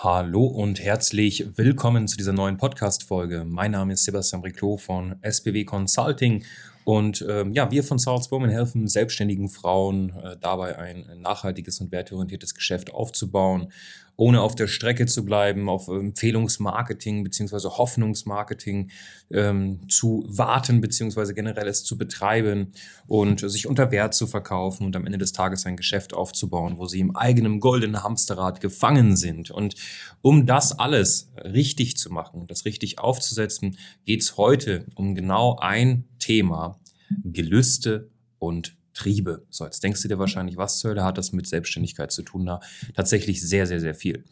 Hallo 0.00 0.44
und 0.44 0.78
herzlich 0.78 1.44
willkommen 1.56 2.06
zu 2.06 2.16
dieser 2.16 2.32
neuen 2.32 2.56
Podcast-Folge. 2.56 3.44
Mein 3.44 3.72
Name 3.72 3.94
ist 3.94 4.04
Sebastian 4.04 4.42
Riclot 4.42 4.80
von 4.80 5.16
SPW 5.22 5.64
Consulting 5.64 6.44
und 6.84 7.26
ähm, 7.28 7.52
ja, 7.52 7.72
wir 7.72 7.82
von 7.82 7.98
Salzburg 7.98 8.46
helfen 8.46 8.86
selbstständigen 8.86 9.48
Frauen 9.48 10.10
äh, 10.10 10.36
dabei, 10.40 10.78
ein 10.78 11.04
nachhaltiges 11.20 11.80
und 11.80 11.90
werteorientiertes 11.90 12.54
Geschäft 12.54 12.94
aufzubauen 12.94 13.72
ohne 14.18 14.42
auf 14.42 14.56
der 14.56 14.66
Strecke 14.66 15.06
zu 15.06 15.24
bleiben, 15.24 15.68
auf 15.68 15.86
Empfehlungsmarketing 15.86 17.22
beziehungsweise 17.22 17.78
Hoffnungsmarketing 17.78 18.90
ähm, 19.30 19.88
zu 19.88 20.24
warten 20.28 20.80
beziehungsweise 20.80 21.34
generell 21.34 21.68
es 21.68 21.84
zu 21.84 21.96
betreiben 21.96 22.72
und 23.06 23.48
sich 23.48 23.68
unter 23.68 23.92
Wert 23.92 24.14
zu 24.14 24.26
verkaufen 24.26 24.84
und 24.84 24.96
am 24.96 25.06
Ende 25.06 25.18
des 25.18 25.32
Tages 25.32 25.66
ein 25.66 25.76
Geschäft 25.76 26.14
aufzubauen, 26.14 26.78
wo 26.78 26.86
sie 26.86 26.98
im 26.98 27.14
eigenen 27.14 27.60
goldenen 27.60 28.02
Hamsterrad 28.02 28.60
gefangen 28.60 29.16
sind. 29.16 29.52
Und 29.52 29.76
um 30.20 30.46
das 30.46 30.76
alles 30.76 31.30
richtig 31.36 31.96
zu 31.96 32.12
machen, 32.12 32.48
das 32.48 32.64
richtig 32.64 32.98
aufzusetzen, 32.98 33.78
geht's 34.04 34.36
heute 34.36 34.86
um 34.96 35.14
genau 35.14 35.58
ein 35.60 36.08
Thema, 36.18 36.80
Gelüste 37.24 38.10
und 38.40 38.76
Triebe. 38.98 39.46
So, 39.48 39.64
jetzt 39.64 39.82
denkst 39.84 40.02
du 40.02 40.08
dir 40.08 40.18
wahrscheinlich, 40.18 40.56
was 40.56 40.80
zur 40.80 40.90
Hölle 40.90 41.04
hat 41.04 41.18
das 41.18 41.32
mit 41.32 41.46
Selbstständigkeit 41.46 42.10
zu 42.10 42.22
tun? 42.22 42.44
Na, 42.44 42.60
tatsächlich 42.94 43.40
sehr, 43.40 43.66
sehr, 43.66 43.78
sehr 43.78 43.94
viel. 43.94 44.24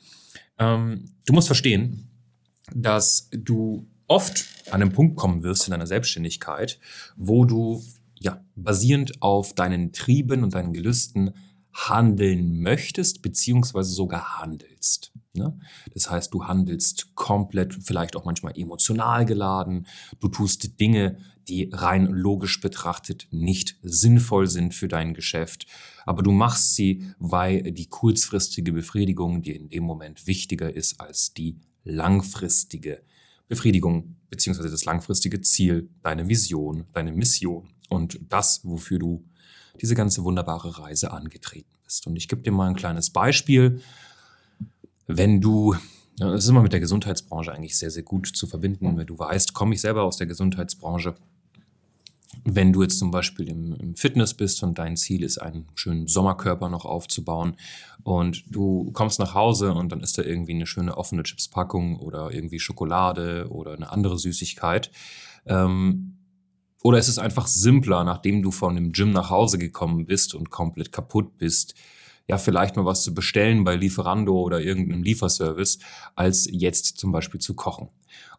Ähm, 0.59 1.05
du 1.25 1.33
musst 1.33 1.47
verstehen, 1.47 2.11
dass 2.75 3.31
du 3.31 3.87
oft 4.09 4.45
an 4.71 4.83
einen 4.83 4.93
Punkt 4.93 5.17
kommen 5.17 5.45
wirst 5.45 5.69
in 5.69 5.71
deiner 5.71 5.87
Selbstständigkeit, 5.87 6.81
wo 7.17 7.45
du 7.45 7.81
ja 8.19 8.45
basierend 8.57 9.23
auf 9.23 9.55
deinen 9.55 9.93
Trieben 9.93 10.43
und 10.43 10.55
deinen 10.55 10.73
Gelüsten 10.73 11.33
handeln 11.73 12.61
möchtest, 12.61 13.23
beziehungsweise 13.23 13.93
sogar 13.93 14.41
handelst. 14.41 15.13
Ne? 15.35 15.57
Das 15.95 16.11
heißt, 16.11 16.35
du 16.35 16.47
handelst 16.47 17.15
komplett, 17.15 17.75
vielleicht 17.75 18.17
auch 18.17 18.25
manchmal 18.25 18.59
emotional 18.59 19.27
geladen. 19.27 19.87
Du 20.19 20.27
tust 20.29 20.81
Dinge, 20.81 21.19
die 21.49 21.71
rein 21.73 22.07
logisch 22.07 22.61
betrachtet 22.61 23.29
nicht 23.31 23.77
sinnvoll 23.83 24.49
sind 24.49 24.75
für 24.75 24.89
dein 24.89 25.15
Geschäft. 25.15 25.67
Aber 26.05 26.23
du 26.23 26.33
machst 26.33 26.75
sie, 26.75 27.05
weil 27.19 27.73
die 27.73 27.87
kurzfristige 27.87 28.73
Befriedigung 28.73 29.43
dir 29.43 29.57
in 29.57 29.69
dem 29.69 29.85
Moment 29.85 30.27
wichtiger 30.27 30.75
ist 30.75 31.01
als 31.01 31.35
die 31.35 31.57
langfristige 31.85 33.03
Befriedigung 33.49 34.17
beziehungsweise 34.29 34.71
das 34.71 34.85
langfristige 34.85 35.41
Ziel, 35.41 35.89
deine 36.03 36.29
Vision, 36.29 36.85
deine 36.93 37.13
Mission 37.13 37.69
und 37.89 38.19
das, 38.29 38.61
wofür 38.65 38.99
du 38.99 39.25
diese 39.81 39.95
ganze 39.95 40.25
wunderbare 40.25 40.79
Reise 40.79 41.13
angetreten 41.13 41.71
bist. 41.85 42.07
Und 42.07 42.17
ich 42.17 42.29
gebe 42.29 42.43
dir 42.43 42.51
mal 42.51 42.69
ein 42.69 42.77
kleines 42.77 43.11
Beispiel. 43.11 43.81
Wenn 45.07 45.41
du 45.41 45.77
das 46.19 46.45
ist 46.45 46.49
immer 46.49 46.63
mit 46.63 46.73
der 46.73 46.81
Gesundheitsbranche 46.81 47.53
eigentlich 47.53 47.77
sehr, 47.77 47.91
sehr 47.91 48.03
gut 48.03 48.27
zu 48.27 48.47
verbinden. 48.47 48.97
Wenn 48.97 49.07
du 49.07 49.19
weißt, 49.19 49.53
komme 49.53 49.75
ich 49.75 49.83
selber 49.83 50.03
aus 50.03 50.17
der 50.17 50.27
Gesundheitsbranche, 50.27 51.15
wenn 52.45 52.73
du 52.73 52.83
jetzt 52.83 52.99
zum 52.99 53.11
Beispiel 53.11 53.49
im, 53.49 53.73
im, 53.75 53.97
Fitness 53.97 54.35
bist 54.35 54.63
und 54.63 54.79
dein 54.79 54.97
Ziel 54.97 55.23
ist, 55.23 55.39
einen 55.39 55.67
schönen 55.75 56.07
Sommerkörper 56.07 56.69
noch 56.69 56.85
aufzubauen 56.85 57.57
und 58.03 58.45
du 58.49 58.91
kommst 58.93 59.19
nach 59.19 59.35
Hause 59.35 59.73
und 59.73 59.91
dann 59.91 60.01
ist 60.01 60.19
da 60.19 60.23
irgendwie 60.23 60.55
eine 60.55 60.67
schöne 60.67 60.97
offene 60.97 61.23
Chipspackung 61.23 61.99
oder 61.99 62.33
irgendwie 62.33 62.59
Schokolade 62.59 63.49
oder 63.51 63.75
eine 63.75 63.91
andere 63.91 64.19
Süßigkeit. 64.19 64.91
Ähm, 65.47 66.19
oder 66.83 66.99
es 66.99 67.09
ist 67.09 67.19
einfach 67.19 67.47
simpler, 67.47 68.05
nachdem 68.05 68.43
du 68.43 68.51
von 68.51 68.75
dem 68.77 68.93
Gym 68.93 69.11
nach 69.11 69.31
Hause 69.31 69.59
gekommen 69.59 70.07
bist 70.07 70.35
und 70.35 70.51
komplett 70.51 70.93
kaputt 70.93 71.37
bist, 71.39 71.75
ja, 72.29 72.39
vielleicht 72.39 72.77
mal 72.77 72.85
was 72.85 73.03
zu 73.03 73.15
bestellen 73.15 73.65
bei 73.65 73.77
Lieferando 73.77 74.41
oder 74.41 74.61
irgendeinem 74.61 75.03
Lieferservice, 75.03 75.79
als 76.15 76.49
jetzt 76.51 76.99
zum 76.99 77.13
Beispiel 77.13 77.41
zu 77.41 77.55
kochen. 77.55 77.89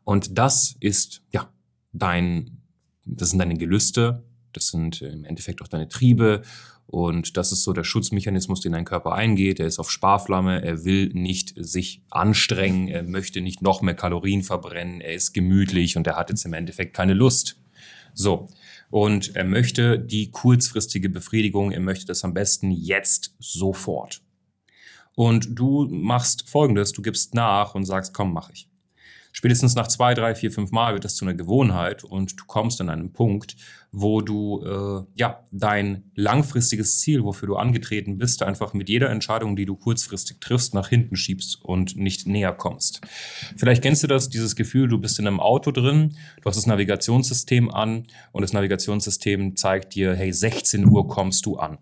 Und 0.04 0.38
das 0.38 0.76
ist, 0.80 1.22
ja, 1.32 1.50
dein, 1.94 2.62
das 3.08 3.30
sind 3.32 3.40
deine 3.40 3.58
Gelüste, 3.58 4.24
das 4.54 4.68
sind 4.68 5.02
im 5.02 5.24
Endeffekt 5.24 5.62
auch 5.62 5.68
deine 5.68 5.88
Triebe 5.88 6.42
und 6.88 7.36
das 7.36 7.52
ist 7.52 7.64
so 7.64 7.74
der 7.74 7.84
Schutzmechanismus, 7.84 8.62
den 8.62 8.72
dein 8.72 8.86
Körper 8.86 9.12
eingeht. 9.12 9.60
Er 9.60 9.68
ist 9.68 9.78
auf 9.78 9.92
Sparflamme, 9.92 10.64
er 10.64 10.86
will 10.86 11.10
nicht 11.14 11.54
sich 11.58 12.02
anstrengen, 12.10 12.88
er 12.88 13.04
möchte 13.04 13.42
nicht 13.42 13.62
noch 13.62 13.82
mehr 13.82 13.94
Kalorien 13.94 14.42
verbrennen, 14.42 15.02
er 15.02 15.14
ist 15.14 15.34
gemütlich 15.34 15.98
und 15.98 16.08
er 16.08 16.16
hat 16.16 16.30
jetzt 16.30 16.46
im 16.46 16.54
Endeffekt 16.54 16.96
keine 16.96 17.14
Lust. 17.14 17.60
So. 18.14 18.48
Und 18.90 19.36
er 19.36 19.44
möchte 19.44 20.00
die 20.00 20.32
kurzfristige 20.32 21.10
Befriedigung, 21.10 21.72
er 21.72 21.82
möchte 21.82 22.06
das 22.06 22.24
am 22.24 22.34
besten 22.34 22.72
jetzt 22.72 23.36
sofort. 23.38 24.22
Und 25.14 25.60
du 25.60 25.88
machst 25.90 26.50
folgendes, 26.50 26.94
du 26.94 27.02
gibst 27.02 27.34
nach 27.34 27.76
und 27.76 27.84
sagst, 27.84 28.14
komm, 28.14 28.32
mach 28.32 28.50
ich. 28.50 28.70
Spätestens 29.38 29.76
nach 29.76 29.88
zwei, 29.88 30.16
drei, 30.16 30.34
vier, 30.34 30.52
fünf 30.52 30.72
Mal 30.72 30.96
wird 30.96 31.06
das 31.06 31.14
zu 31.14 31.24
einer 31.24 31.36
Gewohnheit 31.36 32.04
und 32.04 32.40
du 32.40 32.46
kommst 32.48 32.82
an 32.82 32.90
einen 32.90 33.14
Punkt, 33.14 33.56
wo 33.92 34.22
du 34.22 34.64
äh, 34.66 35.06
ja 35.14 35.44
dein 35.52 36.10
langfristiges 36.16 37.02
Ziel, 37.02 37.24
wofür 37.24 37.48
du 37.48 37.56
angetreten 37.56 38.18
bist, 38.18 38.42
einfach 38.42 38.74
mit 38.74 38.90
jeder 38.90 39.12
Entscheidung, 39.12 39.56
die 39.56 39.68
du 39.68 39.76
kurzfristig 39.76 40.40
triffst, 40.40 40.74
nach 40.74 40.90
hinten 40.90 41.16
schiebst 41.16 41.64
und 41.64 41.96
nicht 41.98 42.26
näher 42.26 42.52
kommst. 42.52 43.02
Vielleicht 43.56 43.84
kennst 43.84 44.02
du 44.02 44.08
das, 44.08 44.30
dieses 44.30 44.56
Gefühl, 44.56 44.88
du 44.88 44.98
bist 44.98 45.20
in 45.20 45.28
einem 45.28 45.40
Auto 45.40 45.70
drin, 45.70 46.18
du 46.42 46.46
hast 46.50 46.56
das 46.56 46.66
Navigationssystem 46.66 47.70
an 47.70 48.08
und 48.32 48.42
das 48.42 48.54
Navigationssystem 48.54 49.56
zeigt 49.56 49.94
dir, 49.94 50.16
hey, 50.16 50.34
16 50.34 50.84
Uhr 50.88 51.08
kommst 51.08 51.46
du 51.46 51.58
an. 51.58 51.78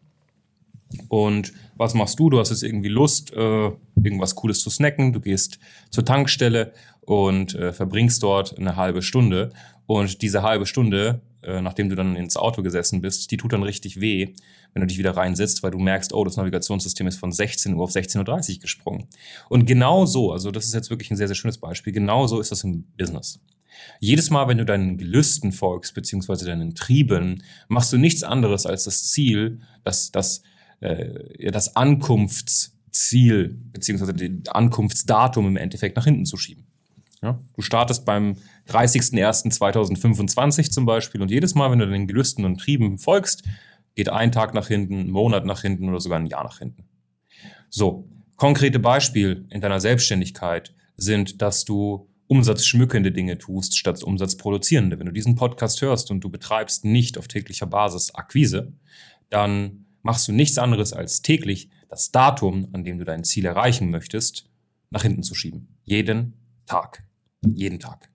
Und 1.07 1.53
was 1.75 1.93
machst 1.93 2.19
du? 2.19 2.29
Du 2.29 2.39
hast 2.39 2.49
jetzt 2.49 2.63
irgendwie 2.63 2.89
Lust, 2.89 3.33
äh, 3.33 3.71
irgendwas 3.95 4.35
Cooles 4.35 4.61
zu 4.61 4.69
snacken. 4.69 5.13
Du 5.13 5.19
gehst 5.19 5.59
zur 5.89 6.05
Tankstelle 6.05 6.73
und 7.01 7.55
äh, 7.55 7.73
verbringst 7.73 8.23
dort 8.23 8.57
eine 8.57 8.75
halbe 8.75 9.01
Stunde. 9.01 9.51
Und 9.85 10.21
diese 10.21 10.41
halbe 10.41 10.65
Stunde, 10.65 11.21
äh, 11.43 11.61
nachdem 11.61 11.89
du 11.89 11.95
dann 11.95 12.15
ins 12.15 12.37
Auto 12.37 12.63
gesessen 12.63 13.01
bist, 13.01 13.29
die 13.31 13.37
tut 13.37 13.53
dann 13.53 13.63
richtig 13.63 13.99
weh, 14.01 14.33
wenn 14.73 14.81
du 14.81 14.87
dich 14.87 14.97
wieder 14.97 15.15
reinsitzt, 15.15 15.63
weil 15.63 15.71
du 15.71 15.79
merkst, 15.79 16.13
oh, 16.13 16.23
das 16.23 16.37
Navigationssystem 16.37 17.07
ist 17.07 17.17
von 17.17 17.31
16 17.31 17.73
Uhr 17.75 17.83
auf 17.83 17.91
16.30 17.91 18.55
Uhr 18.55 18.59
gesprungen. 18.61 19.07
Und 19.49 19.65
genau 19.65 20.05
so, 20.05 20.31
also 20.31 20.51
das 20.51 20.65
ist 20.65 20.73
jetzt 20.73 20.89
wirklich 20.89 21.11
ein 21.11 21.17
sehr, 21.17 21.27
sehr 21.27 21.35
schönes 21.35 21.57
Beispiel, 21.57 21.93
genau 21.93 22.25
so 22.27 22.39
ist 22.39 22.51
das 22.51 22.63
im 22.63 22.85
Business. 22.97 23.39
Jedes 23.99 24.29
Mal, 24.29 24.47
wenn 24.47 24.57
du 24.57 24.65
deinen 24.65 24.97
Gelüsten 24.97 25.51
folgst, 25.51 25.93
beziehungsweise 25.93 26.45
deinen 26.45 26.75
Trieben, 26.75 27.43
machst 27.67 27.93
du 27.93 27.97
nichts 27.97 28.23
anderes 28.23 28.65
als 28.65 28.85
das 28.85 29.03
Ziel, 29.09 29.59
dass 29.83 30.11
das 30.11 30.41
äh, 30.85 31.51
das 31.51 31.75
Ankunftsziel 31.75 33.59
beziehungsweise 33.71 34.13
das 34.13 34.53
Ankunftsdatum 34.53 35.47
im 35.47 35.57
Endeffekt 35.57 35.97
nach 35.97 36.05
hinten 36.05 36.25
zu 36.25 36.37
schieben. 36.37 36.67
Ja? 37.21 37.39
Du 37.55 37.61
startest 37.61 38.05
beim 38.05 38.37
30.01.2025 38.69 40.71
zum 40.71 40.85
Beispiel 40.85 41.21
und 41.21 41.31
jedes 41.31 41.55
Mal, 41.55 41.71
wenn 41.71 41.79
du 41.79 41.89
den 41.89 42.07
Gelüsten 42.07 42.45
und 42.45 42.59
Trieben 42.59 42.97
folgst, 42.97 43.43
geht 43.95 44.09
ein 44.09 44.31
Tag 44.31 44.53
nach 44.53 44.67
hinten, 44.67 44.99
ein 44.99 45.09
Monat 45.09 45.45
nach 45.45 45.61
hinten 45.61 45.89
oder 45.89 45.99
sogar 45.99 46.19
ein 46.19 46.27
Jahr 46.27 46.43
nach 46.43 46.59
hinten. 46.59 46.85
So, 47.69 48.07
konkrete 48.35 48.79
Beispiel 48.79 49.45
in 49.49 49.61
deiner 49.61 49.79
Selbstständigkeit 49.79 50.73
sind, 50.97 51.41
dass 51.41 51.65
du 51.65 52.09
umsatzschmückende 52.27 53.11
Dinge 53.11 53.37
tust, 53.37 53.77
statt 53.77 54.03
umsatzproduzierende. 54.03 54.99
Wenn 54.99 55.05
du 55.05 55.11
diesen 55.11 55.35
Podcast 55.35 55.81
hörst 55.81 56.11
und 56.11 56.21
du 56.21 56.29
betreibst 56.29 56.85
nicht 56.85 57.17
auf 57.17 57.27
täglicher 57.27 57.67
Basis 57.67 58.13
Akquise, 58.15 58.73
dann 59.29 59.84
machst 60.05 60.27
du 60.27 60.31
nichts 60.31 60.59
anderes 60.59 60.93
als 60.93 61.23
täglich 61.23 61.67
das 61.89 62.11
Datum, 62.11 62.69
an 62.73 62.83
dem 62.83 62.99
du 62.99 63.05
dein 63.05 63.23
Ziel 63.23 63.43
erreichen 63.43 63.89
möchtest, 63.89 64.47
nach 64.91 65.01
hinten 65.01 65.23
zu 65.23 65.33
schieben. 65.33 65.79
Jeden 65.83 66.35
Tag. 66.67 67.03
Jeden 67.43 67.79
Tag. 67.79 68.11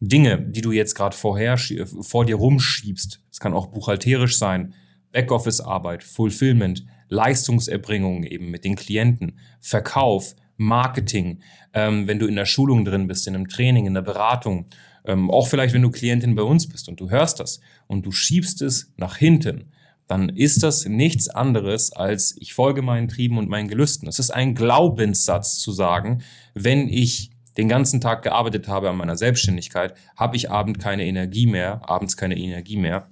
Dinge, 0.00 0.38
die 0.38 0.60
du 0.60 0.70
jetzt 0.70 0.94
gerade 0.94 1.16
vorher 1.16 1.56
vor 1.56 2.26
dir 2.26 2.36
rumschiebst, 2.36 3.22
es 3.32 3.40
kann 3.40 3.54
auch 3.54 3.68
buchhalterisch 3.68 4.36
sein, 4.36 4.74
Backoffice-Arbeit, 5.12 6.04
Fulfillment, 6.04 6.84
Leistungserbringung 7.08 8.24
eben 8.24 8.50
mit 8.50 8.66
den 8.66 8.76
Klienten, 8.76 9.38
Verkauf, 9.60 10.36
Marketing, 10.58 11.40
ähm, 11.72 12.06
wenn 12.06 12.18
du 12.18 12.26
in 12.26 12.36
der 12.36 12.44
Schulung 12.44 12.84
drin 12.84 13.06
bist, 13.06 13.26
in 13.26 13.34
einem 13.34 13.48
Training, 13.48 13.86
in 13.86 13.94
der 13.94 14.02
Beratung, 14.02 14.66
ähm, 15.06 15.30
auch 15.30 15.48
vielleicht 15.48 15.72
wenn 15.72 15.82
du 15.82 15.90
Klientin 15.90 16.34
bei 16.34 16.42
uns 16.42 16.68
bist 16.68 16.86
und 16.86 17.00
du 17.00 17.08
hörst 17.08 17.40
das 17.40 17.60
und 17.86 18.04
du 18.04 18.12
schiebst 18.12 18.60
es 18.60 18.92
nach 18.98 19.16
hinten, 19.16 19.70
dann 20.06 20.28
ist 20.28 20.62
das 20.62 20.86
nichts 20.86 21.28
anderes 21.28 21.92
als 21.92 22.36
ich 22.38 22.54
folge 22.54 22.82
meinen 22.82 23.08
Trieben 23.08 23.38
und 23.38 23.48
meinen 23.48 23.68
Gelüsten. 23.68 24.08
Es 24.08 24.18
ist 24.18 24.30
ein 24.30 24.54
Glaubenssatz 24.54 25.58
zu 25.58 25.72
sagen, 25.72 26.22
wenn 26.54 26.88
ich 26.88 27.30
den 27.56 27.68
ganzen 27.68 28.00
Tag 28.00 28.22
gearbeitet 28.22 28.68
habe 28.68 28.90
an 28.90 28.96
meiner 28.96 29.16
Selbstständigkeit, 29.16 29.94
habe 30.16 30.36
ich 30.36 30.50
abends 30.50 30.80
keine 30.80 31.06
Energie 31.06 31.46
mehr, 31.46 31.88
abends 31.88 32.16
keine 32.16 32.36
Energie 32.36 32.76
mehr 32.76 33.08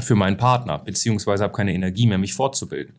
für 0.00 0.14
meinen 0.14 0.36
Partner, 0.36 0.78
beziehungsweise 0.78 1.44
habe 1.44 1.52
keine 1.52 1.74
Energie 1.74 2.06
mehr, 2.06 2.18
mich 2.18 2.34
fortzubilden. 2.34 2.96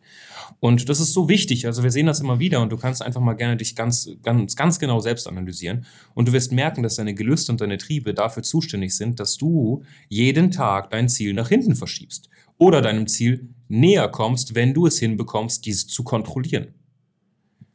Und 0.60 0.88
das 0.88 1.00
ist 1.00 1.12
so 1.12 1.28
wichtig. 1.28 1.66
Also 1.66 1.82
wir 1.82 1.90
sehen 1.90 2.06
das 2.06 2.20
immer 2.20 2.38
wieder 2.38 2.60
und 2.60 2.70
du 2.70 2.76
kannst 2.76 3.02
einfach 3.02 3.20
mal 3.20 3.34
gerne 3.34 3.56
dich 3.56 3.74
ganz, 3.74 4.10
ganz, 4.22 4.56
ganz 4.56 4.78
genau 4.78 5.00
selbst 5.00 5.26
analysieren. 5.26 5.84
Und 6.14 6.28
du 6.28 6.32
wirst 6.32 6.52
merken, 6.52 6.82
dass 6.82 6.96
deine 6.96 7.14
Gelüste 7.14 7.50
und 7.50 7.60
deine 7.60 7.78
Triebe 7.78 8.14
dafür 8.14 8.42
zuständig 8.42 8.96
sind, 8.96 9.20
dass 9.20 9.36
du 9.36 9.82
jeden 10.08 10.50
Tag 10.50 10.90
dein 10.90 11.08
Ziel 11.08 11.34
nach 11.34 11.48
hinten 11.48 11.74
verschiebst 11.74 12.28
oder 12.64 12.80
deinem 12.80 13.06
Ziel 13.06 13.48
näher 13.68 14.08
kommst, 14.08 14.54
wenn 14.54 14.72
du 14.72 14.86
es 14.86 14.98
hinbekommst, 14.98 15.66
diese 15.66 15.86
zu 15.86 16.02
kontrollieren. 16.02 16.74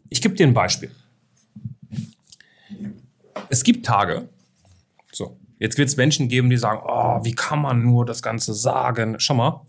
Ich 0.09 0.21
gebe 0.21 0.35
dir 0.35 0.47
ein 0.47 0.53
Beispiel. 0.53 0.91
Es 3.49 3.63
gibt 3.63 3.85
Tage, 3.85 4.29
so, 5.11 5.39
jetzt 5.59 5.77
wird 5.77 5.89
es 5.89 5.97
Menschen 5.97 6.27
geben, 6.27 6.49
die 6.49 6.57
sagen, 6.57 6.81
oh, 6.83 7.23
wie 7.23 7.33
kann 7.33 7.61
man 7.61 7.83
nur 7.83 8.05
das 8.05 8.21
Ganze 8.21 8.53
sagen? 8.53 9.19
Schau 9.19 9.35
mal, 9.35 9.65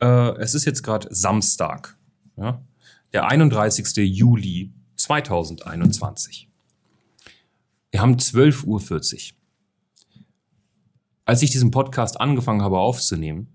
äh, 0.00 0.36
es 0.38 0.54
ist 0.54 0.64
jetzt 0.64 0.82
gerade 0.82 1.08
Samstag, 1.10 1.96
ja, 2.36 2.62
der 3.12 3.26
31. 3.26 3.96
Juli 3.96 4.72
2021. 4.96 6.48
Wir 7.90 8.00
haben 8.00 8.16
12.40 8.16 8.66
Uhr. 8.66 9.36
Als 11.24 11.42
ich 11.42 11.50
diesen 11.50 11.70
Podcast 11.70 12.20
angefangen 12.20 12.62
habe 12.62 12.78
aufzunehmen, 12.78 13.48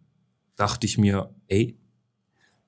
dachte 0.56 0.86
ich 0.86 0.98
mir, 0.98 1.34
ey, 1.48 1.78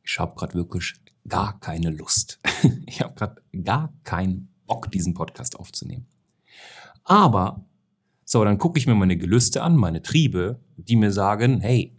ich 0.03 0.19
habe 0.19 0.35
gerade 0.35 0.53
wirklich 0.53 0.95
gar 1.27 1.59
keine 1.59 1.89
Lust. 1.89 2.39
ich 2.85 3.01
habe 3.01 3.13
gerade 3.13 3.41
gar 3.63 3.93
keinen 4.03 4.49
Bock, 4.65 4.91
diesen 4.91 5.13
Podcast 5.13 5.57
aufzunehmen. 5.59 6.07
Aber, 7.03 7.65
so, 8.25 8.43
dann 8.43 8.57
gucke 8.57 8.77
ich 8.77 8.87
mir 8.87 8.95
meine 8.95 9.17
Gelüste 9.17 9.63
an, 9.63 9.75
meine 9.75 10.01
Triebe, 10.01 10.59
die 10.75 10.95
mir 10.95 11.11
sagen, 11.11 11.61
hey, 11.61 11.95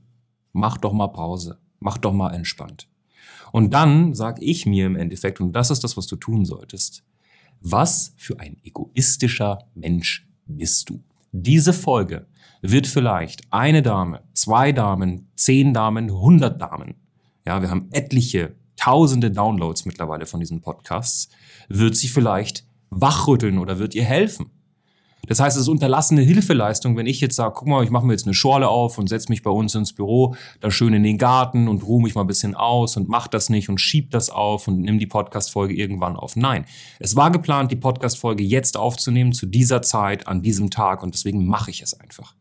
mach 0.53 0.77
doch 0.79 0.93
mal 0.93 1.09
Pause, 1.09 1.59
mach 1.81 1.99
doch 1.99 2.13
mal 2.13 2.35
entspannt. 2.35 2.89
Und 3.53 3.73
dann 3.73 4.15
sage 4.15 4.45
ich 4.45 4.67
mir 4.67 4.87
im 4.87 4.97
Endeffekt, 4.97 5.41
und 5.41 5.53
das 5.53 5.71
ist 5.71 5.83
das, 5.85 5.97
was 5.97 6.07
du 6.07 6.17
tun 6.17 6.45
solltest, 6.45 7.03
was 7.61 8.13
für 8.17 8.39
ein 8.39 8.57
egoistischer 8.63 9.59
Mensch 9.75 10.29
bist 10.47 10.91
du? 10.91 11.03
Diese 11.33 11.73
Folge 11.73 12.27
wird 12.63 12.87
vielleicht 12.87 13.43
eine 13.51 13.83
Dame, 13.83 14.23
zwei 14.35 14.73
Damen, 14.73 15.29
zehn 15.37 15.75
Damen, 15.75 16.13
hundert 16.13 16.61
Damen, 16.61 16.95
ja, 17.45 17.63
wir 17.63 17.71
haben 17.71 17.89
etliche 17.93 18.55
tausende 18.77 19.31
Downloads 19.31 19.85
mittlerweile 19.87 20.27
von 20.27 20.41
diesen 20.41 20.61
Podcasts, 20.61 21.29
wird 21.69 21.97
sie 21.97 22.09
vielleicht 22.09 22.65
wachrütteln 22.91 23.59
oder 23.59 23.79
wird 23.79 23.95
ihr 23.95 24.05
helfen. 24.05 24.51
Das 25.27 25.41
heißt, 25.41 25.57
es 25.57 25.63
ist 25.63 25.69
unterlassene 25.69 26.23
Hilfeleistung, 26.23 26.97
wenn 26.97 27.07
ich 27.07 27.21
jetzt 27.21 27.37
sage, 27.37 27.53
guck 27.55 27.69
mal, 27.69 27.85
ich 27.85 27.91
mache 27.91 28.07
mir 28.07 28.13
jetzt 28.13 28.27
eine 28.27 28.35
Schorle 28.35 28.69
auf 28.69 28.97
und 28.99 29.09
setze 29.09 29.31
mich 29.31 29.43
bei 29.43 29.51
uns 29.51 29.75
ins 29.75 29.93
Büro, 29.93 30.35
da 30.61 30.71
schön 30.71 30.95
in 30.95 31.03
den 31.03 31.19
Garten 31.19 31.69
und 31.69 31.83
ruhe 31.87 32.03
mich 32.03 32.15
mal 32.15 32.23
ein 32.23 32.27
bisschen 32.27 32.55
aus 32.55 32.97
und 32.97 33.09
mach 33.09 33.29
das 33.29 33.51
nicht 33.51 33.69
und 33.69 33.79
schieb 33.79 34.11
das 34.11 34.31
auf 34.31 34.69
und 34.69 34.81
nimm 34.81 34.99
die 34.99 35.07
Podcast-Folge 35.07 35.75
irgendwann 35.75 36.17
auf. 36.17 36.37
Nein, 36.37 36.65
es 36.99 37.15
war 37.15 37.31
geplant, 37.31 37.71
die 37.73 37.77
Podcast-Folge 37.77 38.43
jetzt 38.43 38.77
aufzunehmen, 38.77 39.33
zu 39.33 39.47
dieser 39.47 39.83
Zeit, 39.83 40.27
an 40.27 40.41
diesem 40.41 40.71
Tag 40.71 41.03
und 41.03 41.15
deswegen 41.15 41.47
mache 41.47 41.71
ich 41.71 41.83
es 41.83 41.99
einfach. 41.99 42.35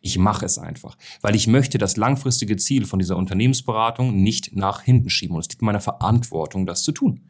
Ich 0.00 0.18
mache 0.18 0.46
es 0.46 0.58
einfach, 0.58 0.96
weil 1.20 1.34
ich 1.34 1.46
möchte 1.46 1.78
das 1.78 1.96
langfristige 1.96 2.56
Ziel 2.56 2.86
von 2.86 2.98
dieser 2.98 3.16
Unternehmensberatung 3.16 4.22
nicht 4.22 4.56
nach 4.56 4.82
hinten 4.82 5.10
schieben 5.10 5.36
und 5.36 5.42
es 5.42 5.48
liegt 5.48 5.62
in 5.62 5.66
meiner 5.66 5.80
Verantwortung, 5.80 6.66
das 6.66 6.82
zu 6.82 6.92
tun. 6.92 7.20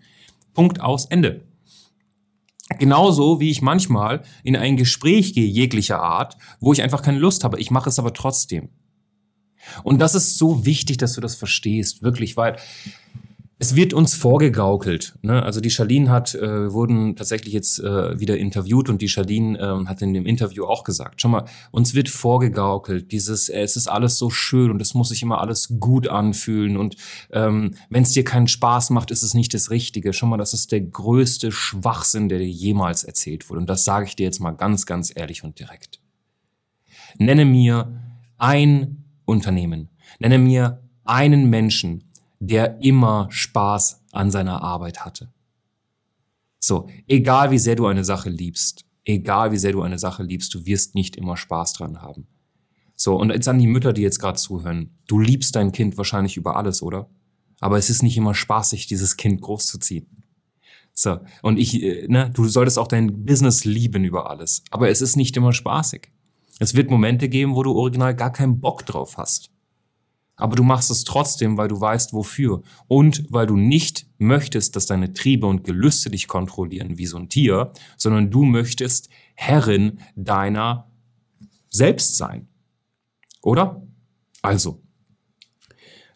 Punkt 0.55 0.81
aus 0.81 1.07
Ende. 1.07 1.45
Genauso 2.79 3.41
wie 3.41 3.51
ich 3.51 3.63
manchmal 3.63 4.23
in 4.45 4.57
ein 4.57 4.77
Gespräch 4.77 5.35
gehe, 5.35 5.47
jeglicher 5.47 6.01
Art, 6.01 6.37
wo 6.61 6.73
ich 6.73 6.83
einfach 6.83 7.03
keine 7.03 7.19
Lust 7.19 7.43
habe. 7.43 7.59
Ich 7.59 7.71
mache 7.71 7.89
es 7.89 7.99
aber 7.99 8.15
trotzdem. 8.15 8.69
Und 9.83 10.01
das 10.01 10.15
ist 10.15 10.39
so 10.39 10.65
wichtig, 10.65 10.97
dass 10.97 11.15
du 11.15 11.21
das 11.21 11.35
verstehst, 11.35 12.03
wirklich, 12.03 12.37
weil 12.37 12.57
es 13.63 13.77
wird 13.77 13.93
uns 13.93 14.15
vorgegaukelt. 14.15 15.19
Ne? 15.21 15.43
Also 15.43 15.61
die 15.61 15.69
Charlene 15.69 16.11
hat, 16.11 16.35
äh, 16.35 16.73
wurden 16.73 17.15
tatsächlich 17.15 17.53
jetzt 17.53 17.79
äh, 17.79 18.19
wieder 18.19 18.39
interviewt 18.39 18.89
und 18.89 19.03
die 19.03 19.09
Charlene 19.09 19.59
äh, 19.59 19.87
hat 19.87 20.01
in 20.01 20.15
dem 20.15 20.25
Interview 20.25 20.65
auch 20.65 20.83
gesagt, 20.83 21.21
schau 21.21 21.29
mal, 21.29 21.45
uns 21.71 21.93
wird 21.93 22.09
vorgegaukelt, 22.09 23.13
dieses, 23.13 23.51
äh, 23.51 23.61
es 23.61 23.77
ist 23.77 23.87
alles 23.87 24.17
so 24.17 24.31
schön 24.31 24.71
und 24.71 24.81
es 24.81 24.95
muss 24.95 25.11
sich 25.11 25.23
immer 25.23 25.43
alles 25.43 25.77
gut 25.79 26.09
anfühlen 26.09 26.79
und 26.79 26.97
ähm, 27.33 27.75
wenn 27.91 28.03
es 28.03 28.13
dir 28.13 28.25
keinen 28.25 28.49
Spaß 28.49 28.91
macht, 28.91 29.11
ist 29.11 29.23
es 29.23 29.35
nicht 29.35 29.53
das 29.53 29.71
Richtige. 29.71 30.15
Schau 30.15 30.27
mal, 30.27 30.39
das 30.39 30.55
ist 30.55 30.73
der 30.73 30.81
größte 30.81 31.53
Schwachsinn, 31.53 32.31
der 32.31 32.39
dir 32.39 32.49
jemals 32.49 33.05
erzählt 33.05 33.51
wurde 33.51 33.61
und 33.61 33.69
das 33.69 33.85
sage 33.85 34.07
ich 34.07 34.17
dir 34.17 34.25
jetzt 34.25 34.41
mal 34.41 34.53
ganz, 34.53 34.87
ganz 34.87 35.13
ehrlich 35.15 35.45
und 35.45 35.59
direkt. 35.59 36.01
Nenne 37.19 37.45
mir 37.45 37.93
ein 38.39 39.05
Unternehmen, 39.27 39.91
nenne 40.19 40.39
mir 40.39 40.83
einen 41.05 41.51
Menschen, 41.51 42.10
der 42.41 42.81
immer 42.81 43.29
Spaß 43.31 44.03
an 44.13 44.31
seiner 44.31 44.63
Arbeit 44.63 45.05
hatte. 45.05 45.33
So, 46.59 46.89
egal 47.07 47.51
wie 47.51 47.59
sehr 47.59 47.77
du 47.77 47.87
eine 47.87 48.05
Sache 48.05 48.31
liebst, 48.31 48.85
egal 49.05 49.53
wie 49.53 49.59
sehr 49.59 49.73
du 49.73 49.83
eine 49.83 49.99
Sache 49.99 50.23
liebst, 50.23 50.53
du 50.55 50.67
wirst 50.67 50.95
nicht 50.95 51.17
immer 51.17 51.37
Spaß 51.37 51.75
dran 51.75 52.03
haben. 52.03 52.27
So, 52.97 53.17
und 53.17 53.31
jetzt 53.31 53.49
an 53.49 53.59
die 53.59 53.67
Mütter, 53.67 53.93
die 53.93 54.03
jetzt 54.03 54.19
gerade 54.19 54.39
zuhören. 54.39 54.99
Du 55.07 55.19
liebst 55.19 55.55
dein 55.57 55.73
Kind 55.73 55.97
wahrscheinlich 55.97 56.37
über 56.37 56.57
alles, 56.57 56.83
oder? 56.83 57.09
Aber 57.61 57.79
es 57.79 57.89
ist 57.89 58.03
nicht 58.03 58.17
immer 58.17 58.35
spaßig, 58.35 58.87
dieses 58.87 59.17
Kind 59.17 59.41
großzuziehen. 59.41 60.25
So, 60.93 61.19
und 61.43 61.59
ich, 61.59 61.83
äh, 61.83 62.09
ne, 62.09 62.31
du 62.31 62.47
solltest 62.47 62.79
auch 62.79 62.89
dein 62.89 63.25
Business 63.25 63.65
lieben 63.65 64.05
über 64.05 64.29
alles. 64.29 64.65
Aber 64.71 64.91
es 64.91 65.01
ist 65.01 65.17
nicht 65.17 65.37
immer 65.37 65.53
spaßig. 65.53 66.11
Es 66.59 66.75
wird 66.75 66.91
Momente 66.91 67.29
geben, 67.29 67.55
wo 67.55 67.63
du 67.63 67.73
original 67.73 68.15
gar 68.15 68.33
keinen 68.33 68.61
Bock 68.61 68.85
drauf 68.85 69.17
hast 69.17 69.51
aber 70.41 70.57
du 70.57 70.63
machst 70.63 70.91
es 70.91 71.05
trotzdem, 71.05 71.57
weil 71.57 71.69
du 71.69 71.81
weißt 71.81 72.13
wofür 72.13 72.63
und 72.89 73.25
weil 73.31 73.47
du 73.47 73.57
nicht 73.57 74.07
möchtest, 74.19 74.77
dass 74.77 74.87
deine 74.87 75.13
Triebe 75.13 75.47
und 75.47 75.65
Gelüste 75.65 76.11
dich 76.11 76.29
kontrollieren 76.29 76.99
wie 76.99 77.07
so 77.07 77.17
ein 77.17 77.29
Tier, 77.29 77.73
sondern 77.97 78.31
du 78.31 78.45
möchtest 78.45 79.09
Herrin 79.35 80.01
deiner 80.17 80.91
selbst 81.71 82.17
sein. 82.17 82.49
Oder? 83.43 83.83
Also, 84.43 84.83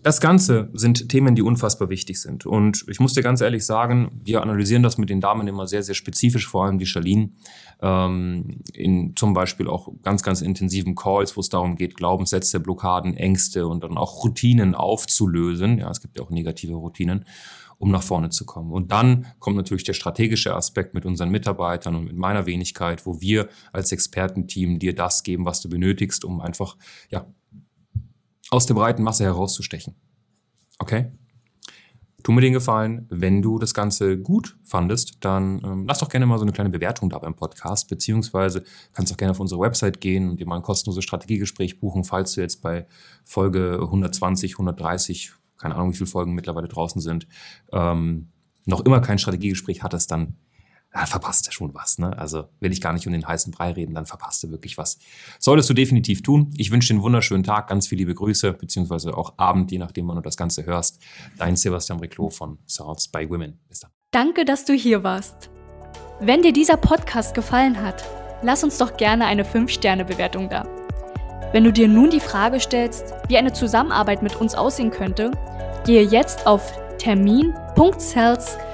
das 0.05 0.21
Ganze 0.21 0.69
sind 0.75 1.09
Themen, 1.09 1.35
die 1.35 1.41
unfassbar 1.41 1.89
wichtig 1.89 2.21
sind. 2.21 2.45
Und 2.45 2.85
ich 2.89 3.01
muss 3.01 3.15
dir 3.15 3.23
ganz 3.23 3.41
ehrlich 3.41 3.65
sagen, 3.65 4.21
wir 4.23 4.43
analysieren 4.43 4.83
das 4.83 4.99
mit 4.99 5.09
den 5.09 5.23
Damen 5.23 5.49
immer 5.49 5.67
sehr, 5.67 5.83
sehr 5.83 5.95
spezifisch, 5.95 6.47
vor 6.47 6.67
allem 6.67 6.79
die 6.79 6.85
Charlene, 6.85 7.31
ähm, 7.81 8.61
in 8.75 9.17
zum 9.17 9.33
Beispiel 9.33 9.67
auch 9.67 9.89
ganz, 10.03 10.23
ganz 10.23 10.43
intensiven 10.43 10.95
Calls, 10.95 11.39
wo 11.39 11.41
es 11.41 11.49
darum 11.49 11.77
geht, 11.77 11.97
Glaubenssätze, 11.97 12.61
Blockaden, 12.61 13.17
Ängste 13.17 13.67
und 13.67 13.83
dann 13.83 13.97
auch 13.97 14.23
Routinen 14.23 14.75
aufzulösen. 14.75 15.79
Ja, 15.79 15.91
es 15.91 16.03
gibt 16.03 16.19
ja 16.19 16.23
auch 16.23 16.31
negative 16.31 16.75
Routinen 16.75 17.25
um 17.79 17.91
nach 17.91 18.05
vorne 18.05 18.31
zu 18.31 18.47
kommen. 18.47 18.73
Und 18.73 18.93
dann 18.93 19.27
kommt 19.41 19.57
natürlich 19.57 19.83
der 19.83 19.95
strategische 19.95 20.55
Aspekt 20.55 20.95
mit 20.95 21.05
unseren 21.05 21.31
Mitarbeitern 21.31 21.97
und 21.97 22.05
mit 22.05 22.17
meiner 22.17 22.47
Wenigkeit, 22.47 23.05
wo 23.05 23.21
wir 23.21 23.49
als 23.73 23.91
Expertenteam 23.91 24.79
dir 24.79 24.95
das 24.95 25.25
geben, 25.25 25.45
was 25.45 25.61
du 25.61 25.69
benötigst, 25.69 26.25
um 26.25 26.41
einfach 26.41 26.77
ja, 27.11 27.27
aus 28.55 28.67
der 28.67 28.75
breiten 28.75 29.03
Masse 29.03 29.25
herauszustechen. 29.25 29.97
Okay? 30.79 31.11
Tu 32.23 32.33
mir 32.33 32.41
den 32.41 32.55
Gefallen, 32.55 33.07
wenn 33.11 33.43
du 33.43 33.59
das 33.59 33.75
Ganze 33.75 34.17
gut 34.17 34.57
fandest, 34.63 35.17
dann 35.21 35.61
ähm, 35.63 35.85
lass 35.87 35.99
doch 35.99 36.09
gerne 36.09 36.25
mal 36.25 36.39
so 36.39 36.45
eine 36.45 36.53
kleine 36.53 36.71
Bewertung 36.71 37.11
da 37.11 37.19
beim 37.19 37.35
Podcast, 37.35 37.89
beziehungsweise 37.89 38.63
kannst 38.93 39.13
auch 39.13 39.17
gerne 39.17 39.33
auf 39.33 39.41
unsere 39.41 39.61
Website 39.61 40.01
gehen 40.01 40.31
und 40.31 40.41
dir 40.41 40.47
mal 40.47 40.57
ein 40.57 40.63
kostenloses 40.63 41.05
Strategiegespräch 41.05 41.81
buchen, 41.81 42.05
falls 42.05 42.33
du 42.33 42.41
jetzt 42.41 42.63
bei 42.63 42.87
Folge 43.25 43.79
120, 43.83 44.55
130, 44.55 45.33
keine 45.59 45.75
Ahnung, 45.75 45.93
wie 45.93 45.97
viele 45.97 46.07
Folgen 46.07 46.33
mittlerweile 46.33 46.69
draußen 46.69 47.03
sind, 47.03 47.27
ähm, 47.73 48.29
noch 48.65 48.81
immer 48.81 49.01
kein 49.01 49.19
Strategiegespräch 49.19 49.83
hattest, 49.83 50.11
dann 50.11 50.37
ja, 50.95 51.07
verpasst 51.07 51.47
er 51.47 51.53
schon 51.53 51.75
was. 51.75 51.99
Ne? 51.99 52.17
Also 52.17 52.45
will 52.61 52.73
ich 52.73 52.81
gar 52.81 52.93
nicht 52.93 53.07
um 53.07 53.13
den 53.13 53.27
heißen 53.27 53.53
Brei 53.53 53.73
reden, 53.73 53.95
dann 53.95 54.07
verpasst 54.07 54.45
er 54.45 54.51
wirklich 54.51 54.79
was. 54.79 54.99
Solltest 55.41 55.69
du 55.69 55.75
definitiv 55.75 56.23
tun. 56.23 56.51
Ich 56.57 56.71
wünsche 56.71 56.89
dir 56.89 56.95
einen 56.95 57.03
wunderschönen 57.03 57.43
Tag, 57.43 57.69
ganz 57.69 57.89
viele 57.89 58.01
liebe 58.01 58.15
Grüße, 58.15 58.53
beziehungsweise 58.53 59.17
auch 59.17 59.35
Abend, 59.37 59.73
je 59.73 59.79
nachdem, 59.79 60.07
wann 60.09 60.17
du 60.17 60.23
das 60.23 60.37
Ganze 60.37 60.65
hörst. 60.65 61.01
Dein 61.37 61.57
Sebastian 61.57 61.99
Riclot 61.99 62.35
von 62.35 62.59
Swords 62.69 63.09
by 63.09 63.29
Women. 63.29 63.59
Bis 63.69 63.81
dann. 63.81 63.91
Danke, 64.13 64.45
dass 64.45 64.65
du 64.65 64.73
hier 64.73 65.03
warst. 65.03 65.51
Wenn 66.21 66.43
dir 66.43 66.53
dieser 66.53 66.77
Podcast 66.77 67.35
gefallen 67.35 67.83
hat, 67.83 68.05
lass 68.43 68.63
uns 68.63 68.79
doch 68.79 68.97
gerne 68.97 69.27
eine 69.27 69.43
5-Sterne-Bewertung 69.43 70.49
da. 70.49 70.65
Wenn 71.53 71.65
du 71.65 71.73
dir 71.73 71.89
nun 71.89 72.11
die 72.11 72.21
Frage 72.21 72.61
stellst, 72.61 73.15
wie 73.29 73.37
eine 73.37 73.53
Zusammenarbeit 73.53 74.23
mit 74.23 74.37
uns 74.37 74.55
aussehen 74.55 74.91
könnte, 74.91 75.33
gehe 75.85 76.03
jetzt 76.03 76.47
auf 76.47 76.73
termin.cells-by 76.99 78.74